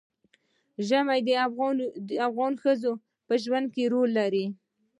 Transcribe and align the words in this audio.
ژمی 0.87 1.19
د 2.09 2.11
افغان 2.29 2.53
ښځو 2.63 2.93
په 3.27 3.33
ژوند 3.43 3.67
کې 3.73 3.83
رول 3.93 4.09
لري. 4.19 4.45